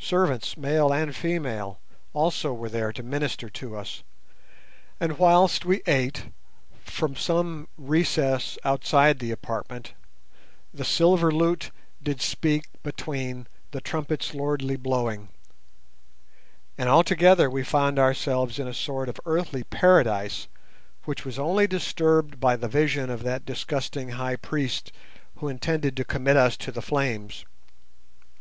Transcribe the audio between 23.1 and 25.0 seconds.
that disgusting High Priest